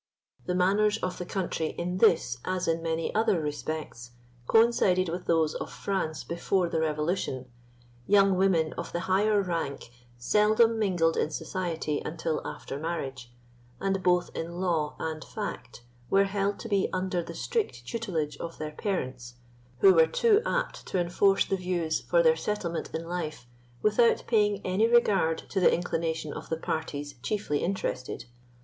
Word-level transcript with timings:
The 0.47 0.55
manners 0.55 0.97
of 1.03 1.19
the 1.19 1.27
country 1.27 1.75
in 1.77 1.99
this, 1.99 2.39
as 2.43 2.67
in 2.67 2.81
many 2.81 3.13
other 3.13 3.39
respects, 3.39 4.09
coincided 4.47 5.09
with 5.09 5.27
those 5.27 5.53
of 5.53 5.71
France 5.71 6.23
before 6.23 6.69
the 6.69 6.79
Revolution. 6.79 7.51
Young 8.07 8.35
women 8.35 8.73
of 8.79 8.91
the 8.93 9.01
higher 9.01 9.43
rank 9.43 9.91
seldom 10.17 10.79
mingled 10.79 11.17
in 11.17 11.29
society 11.29 12.01
until 12.03 12.41
after 12.43 12.79
marriage, 12.79 13.31
and, 13.79 14.01
both 14.01 14.31
in 14.35 14.53
law 14.59 14.95
and 14.97 15.23
fact, 15.23 15.83
were 16.09 16.23
held 16.23 16.57
to 16.61 16.67
be 16.67 16.89
under 16.91 17.21
the 17.21 17.35
strict 17.35 17.85
tutelage 17.85 18.37
of 18.37 18.57
their 18.57 18.71
parents, 18.71 19.35
who 19.81 19.93
were 19.93 20.07
too 20.07 20.41
apt 20.47 20.83
to 20.87 20.97
enforce 20.97 21.45
the 21.45 21.57
views 21.57 21.99
for 22.01 22.23
their 22.23 22.35
settlement 22.35 22.89
in 22.95 23.07
life 23.07 23.45
without 23.83 24.23
paying 24.25 24.65
any 24.65 24.87
regard 24.87 25.37
to 25.47 25.59
the 25.59 25.71
inclination 25.71 26.33
of 26.33 26.49
the 26.49 26.57
parties 26.57 27.13
chiefly 27.21 27.59
interested. 27.59 28.25